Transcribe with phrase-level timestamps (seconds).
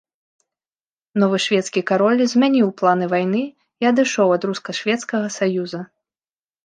[1.23, 3.43] Новы шведскі кароль змяніў планы вайны
[3.85, 5.81] і адышоў ад руска-шведскага саюза.